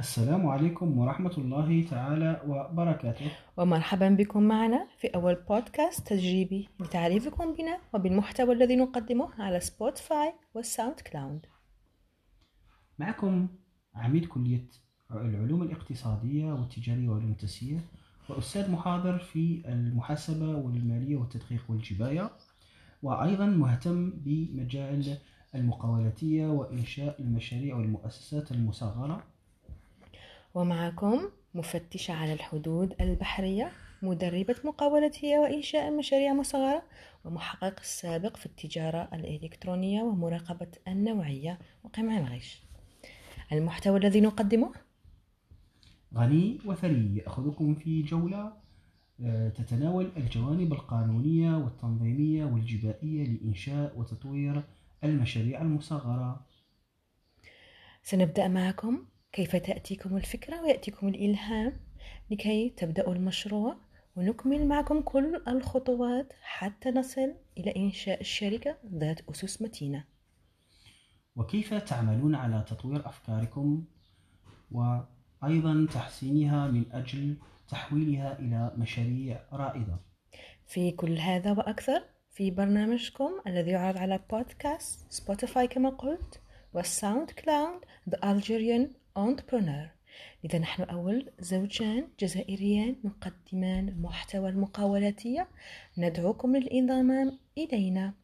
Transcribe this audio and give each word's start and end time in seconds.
السلام 0.00 0.46
عليكم 0.46 0.98
ورحمة 0.98 1.38
الله 1.38 1.86
تعالى 1.90 2.42
وبركاته. 2.46 3.30
ومرحبا 3.56 4.08
بكم 4.08 4.42
معنا 4.42 4.86
في 4.98 5.08
أول 5.08 5.34
بودكاست 5.48 6.08
تجريبي 6.08 6.68
لتعريفكم 6.80 7.54
بنا 7.54 7.78
وبالمحتوى 7.94 8.54
الذي 8.54 8.76
نقدمه 8.76 9.28
على 9.38 9.60
Spotify 9.60 10.32
وال 10.54 11.00
SoundCloud 11.00 11.46
معكم 12.98 13.48
عميد 13.94 14.26
كلية 14.26 14.68
العلوم 15.10 15.62
الاقتصادية 15.62 16.52
والتجارية 16.52 17.08
والعلوم 17.08 17.30
التسيير 17.30 17.80
وأستاذ 18.28 18.70
محاضر 18.70 19.18
في 19.18 19.62
المحاسبة 19.66 20.56
والمالية 20.56 21.16
والتدقيق 21.16 21.62
والجباية 21.68 22.30
وأيضا 23.02 23.46
مهتم 23.46 24.10
بمجال 24.10 25.18
المقاولاتية 25.54 26.46
وإنشاء 26.46 27.22
المشاريع 27.22 27.76
والمؤسسات 27.76 28.52
المصغرة. 28.52 29.22
ومعكم 30.58 31.30
مفتشة 31.54 32.14
على 32.14 32.32
الحدود 32.32 32.94
البحرية 33.00 33.72
مدربة 34.02 34.54
مقاولتية 34.64 35.38
وإنشاء 35.38 35.90
مشاريع 35.90 36.34
مصغرة 36.34 36.82
ومحقق 37.24 37.80
السابق 37.80 38.36
في 38.36 38.46
التجارة 38.46 39.08
الإلكترونية 39.12 40.02
ومراقبة 40.02 40.70
النوعية 40.88 41.58
وقمع 41.84 42.18
الغش. 42.18 42.62
المحتوى 43.52 43.98
الذي 43.98 44.20
نقدمه؟ 44.20 44.72
غني 46.14 46.58
وثري 46.66 47.16
يأخذكم 47.16 47.74
في 47.74 48.02
جولة. 48.02 48.52
آه، 49.20 49.48
تتناول 49.48 50.12
الجوانب 50.16 50.72
القانونية 50.72 51.56
والتنظيمية 51.56 52.44
والجبائية 52.44 53.24
لإنشاء 53.24 53.98
وتطوير 53.98 54.62
المشاريع 55.04 55.62
المصغرة. 55.62 56.46
سنبدأ 58.02 58.48
معكم 58.48 59.04
كيف 59.38 59.56
تأتيكم 59.56 60.16
الفكرة 60.16 60.62
ويأتيكم 60.62 61.08
الإلهام 61.08 61.80
لكي 62.30 62.70
تبدأوا 62.70 63.14
المشروع 63.14 63.76
ونكمل 64.16 64.68
معكم 64.68 65.00
كل 65.00 65.42
الخطوات 65.48 66.32
حتى 66.42 66.90
نصل 66.90 67.34
إلى 67.58 67.76
إنشاء 67.76 68.20
الشركة 68.20 68.76
ذات 68.94 69.20
أسس 69.30 69.62
متينة. 69.62 70.04
وكيف 71.36 71.74
تعملون 71.74 72.34
على 72.34 72.64
تطوير 72.68 73.08
أفكاركم 73.08 73.84
وأيضا 74.70 75.86
تحسينها 75.92 76.68
من 76.68 76.92
أجل 76.92 77.36
تحويلها 77.68 78.38
إلى 78.38 78.72
مشاريع 78.76 79.40
رائدة؟ 79.52 79.98
في 80.66 80.90
كل 80.90 81.18
هذا 81.18 81.52
وأكثر 81.52 82.04
في 82.30 82.50
برنامجكم 82.50 83.30
الذي 83.46 83.70
يعرض 83.70 83.98
على 83.98 84.20
podcast 84.30 85.12
Spotify 85.12 85.66
كما 85.66 85.90
قلت 85.90 86.40
وال 86.74 87.30
SoundCloud 87.30 87.80
The 88.10 88.18
Algerian 88.24 88.97
Entrepreneur. 89.18 89.88
لذا 90.44 90.58
نحن 90.58 90.82
أول 90.82 91.32
زوجان 91.40 92.08
جزائريان 92.20 92.96
نقدمان 93.04 93.88
المحتوى 93.88 94.48
المقاولاتية. 94.48 95.48
ندعوكم 95.98 96.56
للانضمام 96.56 97.38
إلينا 97.58 98.14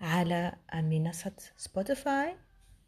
على 0.00 0.56
منصة 0.74 1.32
Spotify 1.56 2.36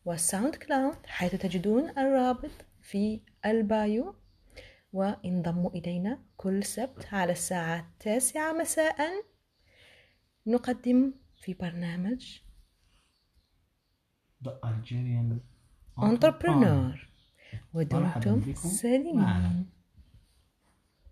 وال 0.05 0.55
SoundCloud 0.55 1.07
حيث 1.07 1.35
تجدون 1.35 1.99
الرابط 1.99 2.51
في 2.83 3.21
ال 3.47 3.60
bio. 3.60 4.15
وانضموا 4.93 5.71
إلينا 5.71 6.19
كل 6.37 6.65
سبت 6.65 7.15
على 7.15 7.33
الساعة 7.33 7.81
التاسعة 7.81 8.53
مساء. 8.53 8.97
نقدم 10.47 11.15
في 11.37 11.55
برنامج 11.55 12.41
The 14.45 14.51
Algerian 14.51 15.41
Entrepreneur. 15.99 16.51
مرحبا 16.51 17.10
ودمتم 17.75 18.55
سالمين. 18.55 19.67